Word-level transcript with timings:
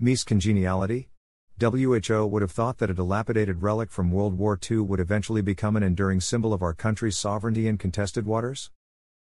Mis 0.00 0.22
congeniality? 0.22 1.08
WHO 1.60 2.24
would 2.24 2.42
have 2.42 2.52
thought 2.52 2.78
that 2.78 2.88
a 2.88 2.94
dilapidated 2.94 3.62
relic 3.62 3.90
from 3.90 4.12
World 4.12 4.38
War 4.38 4.56
II 4.70 4.78
would 4.78 5.00
eventually 5.00 5.42
become 5.42 5.74
an 5.74 5.82
enduring 5.82 6.20
symbol 6.20 6.54
of 6.54 6.62
our 6.62 6.72
country's 6.72 7.16
sovereignty 7.16 7.66
in 7.66 7.78
contested 7.78 8.24
waters? 8.24 8.70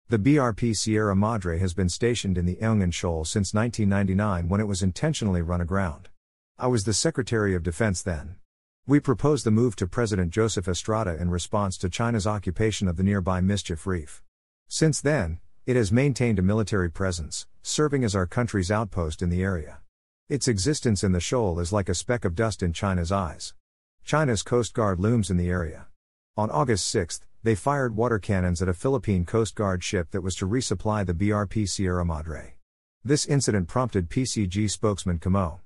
The 0.09 0.20
BRP 0.20 0.76
Sierra 0.76 1.16
Madre 1.16 1.59
has 1.59 1.73
been 1.73 1.88
stationed 1.88 2.38
in 2.38 2.45
the 2.45 2.58
Ayungin 2.58 2.94
Shoal 2.94 3.23
since 3.23 3.54
1999 3.54 4.49
when 4.49 4.59
it 4.59 4.68
was 4.68 4.84
intentionally 4.84 5.41
run 5.41 5.62
aground. 5.62 6.09
I 6.58 6.68
was 6.68 6.84
the 6.84 6.94
Secretary 6.94 7.55
of 7.55 7.63
Defense 7.63 8.02
then. 8.02 8.35
We 8.85 8.99
proposed 8.99 9.46
the 9.46 9.52
move 9.52 9.77
to 9.77 9.88
President 9.88 10.30
Joseph 10.30 10.68
Estrada 10.68 11.16
in 11.16 11.30
response 11.30 11.77
to 11.77 11.90
China's 11.90 12.27
occupation 12.27 12.90
of 12.90 12.98
the 12.98 13.04
nearby 13.04 13.40
Mischief 13.40 13.88
Reef. 13.88 14.21
Since 14.68 14.99
then, 14.99 15.40
it 15.66 15.77
has 15.77 15.90
maintained 15.90 16.38
a 16.38 16.41
military 16.41 16.91
presence, 16.91 17.48
serving 17.62 18.04
as 18.04 18.13
our 18.13 18.27
country's 18.27 18.70
outpost 18.70 19.21
in 19.21 19.30
the 19.30 19.41
area. 19.41 19.80
Its 20.30 20.48
existence 20.48 21.04
in 21.04 21.12
the 21.12 21.20
shoal 21.20 21.60
is 21.60 21.74
like 21.74 21.90
a 21.90 21.96
speck 21.96 22.24
of 22.24 22.35
dust 22.35 22.62
in 22.62 22.72
China's 22.72 23.12
eyes. 23.12 23.55
China's 24.04 24.44
Coast 24.44 24.76
Guard 24.76 24.99
looms 24.99 25.32
in 25.32 25.38
the 25.38 25.49
area. 25.49 25.88
On 26.38 26.52
August 26.52 26.88
6, 26.90 27.21
they 27.41 27.55
fired 27.55 27.96
water 27.96 28.20
cannons 28.20 28.62
at 28.62 28.70
a 28.70 28.74
Philippine 28.76 29.26
Coast 29.26 29.55
Guard 29.55 29.84
ship 29.84 30.12
that 30.12 30.21
was 30.21 30.36
to 30.36 30.46
resupply 30.46 31.04
the 31.04 31.16
BRP 31.16 31.68
Sierra 31.68 32.05
Madre. 32.05 32.54
This 33.04 33.26
incident 33.26 33.68
prompted 33.68 34.08
PCG 34.08 34.70
spokesman 34.70 35.18
Commodore 35.18 35.62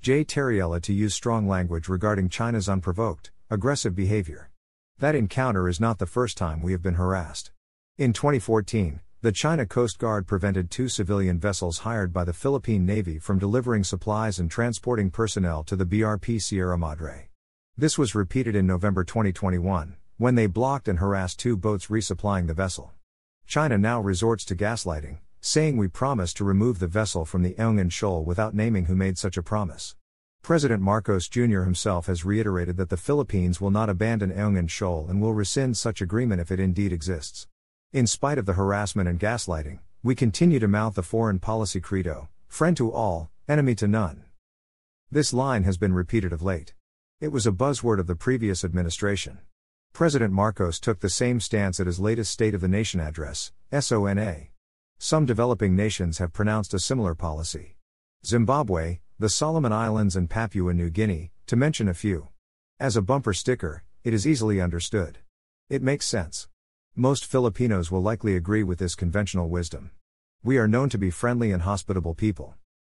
Jay 0.00 0.24
Tarriela 0.24 0.80
to 0.80 0.94
use 0.94 1.14
strong 1.14 1.46
language 1.46 1.86
regarding 1.86 2.30
China's 2.30 2.70
unprovoked, 2.70 3.32
aggressive 3.50 3.94
behavior. 3.94 4.50
That 4.98 5.14
encounter 5.14 5.68
is 5.68 5.78
not 5.78 5.98
the 5.98 6.06
first 6.06 6.38
time 6.38 6.62
we 6.62 6.72
have 6.72 6.82
been 6.82 6.94
harassed. 6.94 7.50
In 7.98 8.14
2014, 8.14 9.00
the 9.26 9.32
China 9.32 9.66
Coast 9.66 9.98
Guard 9.98 10.24
prevented 10.24 10.70
two 10.70 10.88
civilian 10.88 11.40
vessels 11.40 11.78
hired 11.78 12.12
by 12.12 12.22
the 12.22 12.32
Philippine 12.32 12.86
Navy 12.86 13.18
from 13.18 13.40
delivering 13.40 13.82
supplies 13.82 14.38
and 14.38 14.48
transporting 14.48 15.10
personnel 15.10 15.64
to 15.64 15.74
the 15.74 15.84
BRP 15.84 16.40
Sierra 16.40 16.78
Madre. 16.78 17.28
This 17.76 17.98
was 17.98 18.14
repeated 18.14 18.54
in 18.54 18.68
November 18.68 19.02
2021, 19.02 19.96
when 20.16 20.36
they 20.36 20.46
blocked 20.46 20.86
and 20.86 21.00
harassed 21.00 21.40
two 21.40 21.56
boats 21.56 21.88
resupplying 21.88 22.46
the 22.46 22.54
vessel. 22.54 22.92
China 23.48 23.76
now 23.76 24.00
resorts 24.00 24.44
to 24.44 24.54
gaslighting, 24.54 25.18
saying 25.40 25.76
we 25.76 25.88
promised 25.88 26.36
to 26.36 26.44
remove 26.44 26.78
the 26.78 26.86
vessel 26.86 27.24
from 27.24 27.42
the 27.42 27.54
Ayungin 27.54 27.90
Shoal 27.90 28.24
without 28.24 28.54
naming 28.54 28.84
who 28.84 28.94
made 28.94 29.18
such 29.18 29.36
a 29.36 29.42
promise. 29.42 29.96
President 30.40 30.80
Marcos 30.80 31.28
Jr. 31.28 31.62
himself 31.62 32.06
has 32.06 32.24
reiterated 32.24 32.76
that 32.76 32.90
the 32.90 32.96
Philippines 32.96 33.60
will 33.60 33.72
not 33.72 33.90
abandon 33.90 34.30
Ayungin 34.30 34.70
Shoal 34.70 35.08
and 35.08 35.20
will 35.20 35.34
rescind 35.34 35.76
such 35.76 36.00
agreement 36.00 36.40
if 36.40 36.52
it 36.52 36.60
indeed 36.60 36.92
exists. 36.92 37.48
In 37.92 38.06
spite 38.06 38.36
of 38.36 38.46
the 38.46 38.54
harassment 38.54 39.08
and 39.08 39.18
gaslighting, 39.18 39.78
we 40.02 40.14
continue 40.14 40.58
to 40.58 40.66
mouth 40.66 40.96
the 40.96 41.02
foreign 41.02 41.38
policy 41.38 41.80
credo 41.80 42.28
friend 42.48 42.76
to 42.76 42.90
all, 42.90 43.30
enemy 43.48 43.74
to 43.74 43.86
none. 43.86 44.24
This 45.10 45.32
line 45.32 45.64
has 45.64 45.76
been 45.76 45.92
repeated 45.92 46.32
of 46.32 46.42
late. 46.42 46.74
It 47.20 47.28
was 47.28 47.46
a 47.46 47.52
buzzword 47.52 48.00
of 48.00 48.06
the 48.06 48.16
previous 48.16 48.64
administration. 48.64 49.38
President 49.92 50.32
Marcos 50.32 50.80
took 50.80 51.00
the 51.00 51.10
same 51.10 51.38
stance 51.38 51.78
at 51.78 51.86
his 51.86 52.00
latest 52.00 52.32
State 52.32 52.54
of 52.54 52.60
the 52.60 52.68
Nation 52.68 52.98
address, 52.98 53.52
SONA. 53.72 54.48
Some 54.98 55.26
developing 55.26 55.76
nations 55.76 56.18
have 56.18 56.32
pronounced 56.32 56.72
a 56.72 56.78
similar 56.78 57.14
policy. 57.14 57.76
Zimbabwe, 58.24 59.00
the 59.18 59.28
Solomon 59.28 59.72
Islands, 59.72 60.16
and 60.16 60.30
Papua 60.30 60.72
New 60.72 60.90
Guinea, 60.90 61.32
to 61.46 61.56
mention 61.56 61.88
a 61.88 61.94
few. 61.94 62.28
As 62.80 62.96
a 62.96 63.02
bumper 63.02 63.32
sticker, 63.32 63.84
it 64.02 64.12
is 64.12 64.26
easily 64.26 64.60
understood. 64.60 65.18
It 65.68 65.82
makes 65.82 66.06
sense. 66.06 66.48
Most 66.98 67.26
Filipinos 67.26 67.90
will 67.90 68.00
likely 68.00 68.36
agree 68.36 68.62
with 68.62 68.78
this 68.78 68.94
conventional 68.94 69.50
wisdom. 69.50 69.90
We 70.42 70.56
are 70.56 70.66
known 70.66 70.88
to 70.88 70.96
be 70.96 71.10
friendly 71.10 71.52
and 71.52 71.60
hospitable 71.60 72.14
people. 72.14 72.54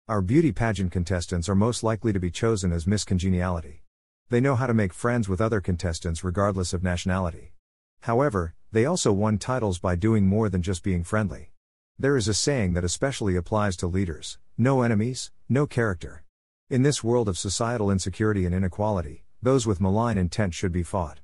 Our 0.09 0.23
beauty 0.23 0.53
pageant 0.53 0.91
contestants 0.91 1.51
are 1.51 1.55
most 1.55 1.83
likely 1.83 2.11
to 2.15 2.19
be 2.19 2.31
chosen 2.31 2.73
as 2.73 2.87
Miss 2.87 3.05
Congeniality. 3.05 3.83
They 4.31 4.41
know 4.41 4.57
how 4.57 4.67
to 4.67 4.73
make 4.73 4.95
friends 4.95 5.29
with 5.29 5.43
other 5.43 5.61
contestants 5.61 6.25
regardless 6.25 6.73
of 6.73 6.83
nationality. 6.83 7.53
However, 8.01 8.55
they 8.73 8.87
also 8.87 9.13
won 9.13 9.37
titles 9.37 9.79
by 9.79 9.97
doing 9.97 10.27
more 10.27 10.49
than 10.49 10.63
just 10.63 10.83
being 10.83 11.05
friendly. 11.05 11.53
There 11.99 12.17
is 12.17 12.27
a 12.27 12.33
saying 12.33 12.73
that 12.73 12.85
especially 12.85 13.37
applies 13.37 13.77
to 13.77 13.87
leaders 13.87 14.39
no 14.57 14.81
enemies, 14.81 15.31
no 15.47 15.67
character. 15.67 16.25
In 16.71 16.81
this 16.81 17.05
world 17.05 17.29
of 17.29 17.37
societal 17.37 17.91
insecurity 17.91 18.47
and 18.47 18.55
inequality, 18.55 19.25
those 19.43 19.67
with 19.67 19.79
malign 19.79 20.17
intent 20.17 20.55
should 20.55 20.73
be 20.73 20.83
fought. 20.83 21.21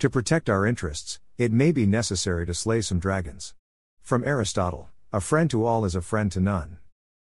To 0.00 0.10
protect 0.10 0.50
our 0.50 0.66
interests, 0.66 1.20
it 1.38 1.52
may 1.52 1.70
be 1.70 1.86
necessary 1.86 2.44
to 2.44 2.52
slay 2.52 2.80
some 2.80 2.98
dragons. 2.98 3.54
From 4.02 4.24
Aristotle 4.24 4.90
A 5.12 5.20
friend 5.20 5.48
to 5.50 5.64
all 5.64 5.84
is 5.84 5.94
a 5.94 6.02
friend 6.02 6.32
to 6.32 6.40
none. 6.40 6.78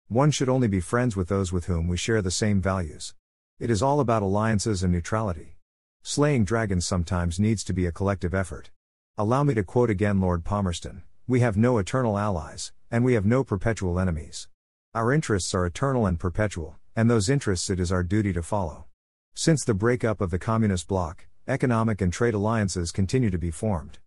One 0.07 0.29
should 0.29 0.50
only 0.50 0.68
be 0.68 0.79
friends 0.79 1.16
with 1.16 1.29
those 1.29 1.51
with 1.51 1.66
whom 1.66 1.88
we 1.88 1.97
share 1.97 2.22
the 2.22 2.29
same 2.29 2.62
values. 2.62 3.16
It 3.59 3.72
is 3.72 3.81
all 3.81 4.00
about 4.00 4.22
alliances 4.22 4.84
and 4.84 4.94
neutrality. 4.94 5.57
Slaying 6.03 6.46
dragons 6.46 6.85
sometimes 6.85 7.40
needs 7.40 7.63
to 7.63 7.73
be 7.73 7.88
a 7.88 7.91
collective 7.91 8.35
effort. 8.35 8.69
Allow 9.18 9.46
me 9.46 9.56
to 9.56 9.63
quote 9.63 9.90
again 9.90 10.22
Lord 10.22 10.44
Palmerston 10.44 11.02
We 11.25 11.40
have 11.40 11.57
no 11.57 11.79
eternal 11.79 12.19
allies, 12.19 12.72
and 12.91 13.03
we 13.03 13.16
have 13.16 13.25
no 13.25 13.44
perpetual 13.44 14.00
enemies. 14.00 14.47
Our 14.94 15.12
interests 15.12 15.56
are 15.56 15.66
eternal 15.66 16.06
and 16.06 16.19
perpetual, 16.19 16.75
and 16.96 17.09
those 17.09 17.29
interests 17.29 17.72
it 17.72 17.79
is 17.79 17.91
our 17.91 18.03
duty 18.03 18.31
to 18.34 18.44
follow. 18.44 18.85
Since 19.34 19.63
the 19.63 19.73
breakup 19.73 20.22
of 20.22 20.29
the 20.29 20.38
communist 20.38 20.88
bloc, 20.88 21.25
economic 21.47 22.00
and 22.00 22.13
trade 22.13 22.35
alliances 22.35 22.91
continue 22.91 23.31
to 23.31 23.40
be 23.40 23.50
formed. 23.50 23.97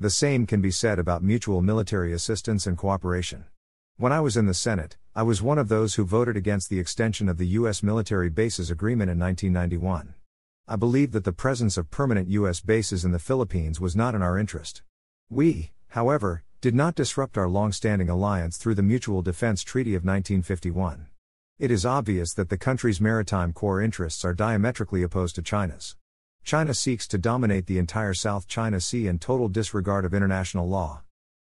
The 0.00 0.10
same 0.10 0.44
can 0.44 0.60
be 0.60 0.72
said 0.72 0.98
about 0.98 1.22
mutual 1.22 1.62
military 1.62 2.12
assistance 2.12 2.66
and 2.66 2.76
cooperation. 2.76 3.44
When 3.96 4.10
I 4.10 4.18
was 4.18 4.36
in 4.36 4.46
the 4.46 4.52
Senate, 4.52 4.96
I 5.14 5.22
was 5.22 5.40
one 5.40 5.56
of 5.56 5.68
those 5.68 5.94
who 5.94 6.04
voted 6.04 6.36
against 6.36 6.68
the 6.68 6.80
extension 6.80 7.28
of 7.28 7.38
the 7.38 7.46
U.S. 7.58 7.80
military 7.80 8.28
bases 8.28 8.72
agreement 8.72 9.08
in 9.08 9.20
1991. 9.20 10.14
I 10.66 10.74
believe 10.74 11.12
that 11.12 11.22
the 11.22 11.32
presence 11.32 11.76
of 11.76 11.92
permanent 11.92 12.28
U.S. 12.28 12.60
bases 12.60 13.04
in 13.04 13.12
the 13.12 13.20
Philippines 13.20 13.80
was 13.80 13.94
not 13.94 14.16
in 14.16 14.22
our 14.22 14.36
interest. 14.36 14.82
We, 15.30 15.70
however, 15.90 16.42
did 16.60 16.74
not 16.74 16.96
disrupt 16.96 17.38
our 17.38 17.48
long 17.48 17.70
standing 17.70 18.08
alliance 18.08 18.56
through 18.56 18.74
the 18.74 18.82
Mutual 18.82 19.22
Defense 19.22 19.62
Treaty 19.62 19.94
of 19.94 20.02
1951. 20.02 21.06
It 21.60 21.70
is 21.70 21.86
obvious 21.86 22.34
that 22.34 22.48
the 22.48 22.58
country's 22.58 23.00
maritime 23.00 23.52
core 23.52 23.80
interests 23.80 24.24
are 24.24 24.34
diametrically 24.34 25.04
opposed 25.04 25.36
to 25.36 25.42
China's. 25.42 25.94
China 26.44 26.74
seeks 26.74 27.08
to 27.08 27.16
dominate 27.16 27.66
the 27.66 27.78
entire 27.78 28.12
South 28.12 28.46
China 28.46 28.78
Sea 28.78 29.06
in 29.06 29.18
total 29.18 29.48
disregard 29.48 30.04
of 30.04 30.12
international 30.12 30.68
law. 30.68 31.00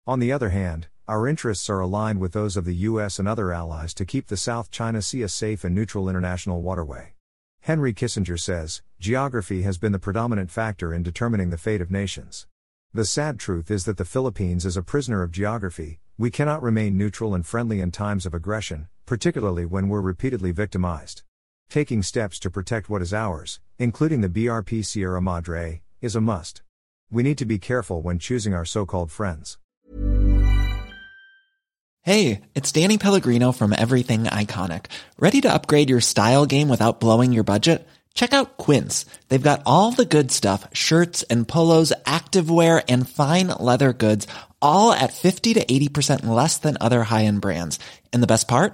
On 0.05 0.19
the 0.19 0.33
other 0.33 0.49
hand, 0.49 0.87
our 1.07 1.25
interests 1.25 1.69
are 1.69 1.79
aligned 1.79 2.19
with 2.19 2.33
those 2.33 2.57
of 2.57 2.65
the 2.65 2.75
US 2.75 3.17
and 3.17 3.25
other 3.25 3.53
allies 3.53 3.93
to 3.93 4.03
keep 4.03 4.27
the 4.27 4.35
South 4.35 4.69
China 4.71 5.01
Sea 5.01 5.21
a 5.21 5.29
safe 5.29 5.63
and 5.63 5.73
neutral 5.73 6.09
international 6.09 6.61
waterway. 6.61 7.13
Henry 7.61 7.93
Kissinger 7.93 8.37
says, 8.37 8.81
geography 8.99 9.61
has 9.61 9.77
been 9.77 9.93
the 9.93 9.99
predominant 9.99 10.51
factor 10.51 10.93
in 10.93 11.01
determining 11.01 11.49
the 11.49 11.57
fate 11.57 11.79
of 11.79 11.89
nations. 11.89 12.45
The 12.93 13.05
sad 13.05 13.39
truth 13.39 13.71
is 13.71 13.85
that 13.85 13.95
the 13.95 14.03
Philippines 14.03 14.65
is 14.65 14.75
a 14.75 14.83
prisoner 14.83 15.23
of 15.23 15.31
geography, 15.31 15.99
we 16.17 16.29
cannot 16.29 16.61
remain 16.61 16.97
neutral 16.97 17.33
and 17.33 17.45
friendly 17.45 17.79
in 17.79 17.91
times 17.91 18.25
of 18.25 18.33
aggression, 18.33 18.89
particularly 19.05 19.65
when 19.65 19.87
we're 19.87 20.01
repeatedly 20.01 20.51
victimized. 20.51 21.23
Taking 21.69 22.01
steps 22.01 22.39
to 22.39 22.49
protect 22.49 22.89
what 22.89 23.03
is 23.03 23.13
ours, 23.13 23.59
including 23.77 24.21
the 24.21 24.27
BRP 24.27 24.83
Sierra 24.83 25.21
Madre, 25.21 25.83
is 26.01 26.15
a 26.15 26.21
must. 26.21 26.63
We 27.11 27.21
need 27.21 27.37
to 27.37 27.45
be 27.45 27.59
careful 27.59 28.01
when 28.01 28.17
choosing 28.17 28.55
our 28.55 28.65
so 28.65 28.87
called 28.87 29.11
friends. 29.11 29.59
Hey, 32.01 32.41
it's 32.55 32.71
Danny 32.71 32.97
Pellegrino 32.97 33.51
from 33.51 33.71
Everything 33.77 34.23
Iconic. 34.23 34.87
Ready 35.19 35.41
to 35.41 35.53
upgrade 35.53 35.91
your 35.91 36.01
style 36.01 36.47
game 36.47 36.69
without 36.69 36.99
blowing 36.99 37.33
your 37.33 37.43
budget? 37.43 37.87
Check 38.15 38.33
out 38.33 38.57
Quince. 38.57 39.05
They've 39.27 39.39
got 39.39 39.61
all 39.67 39.91
the 39.91 40.05
good 40.05 40.31
stuff 40.31 40.67
shirts 40.73 41.21
and 41.29 41.47
polos, 41.47 41.93
activewear, 42.07 42.83
and 42.89 43.07
fine 43.07 43.49
leather 43.49 43.93
goods, 43.93 44.25
all 44.59 44.91
at 44.91 45.13
50 45.13 45.53
to 45.53 45.63
80% 45.63 46.25
less 46.25 46.57
than 46.57 46.77
other 46.81 47.03
high 47.03 47.25
end 47.25 47.41
brands. 47.41 47.77
And 48.11 48.23
the 48.23 48.27
best 48.27 48.47
part? 48.47 48.73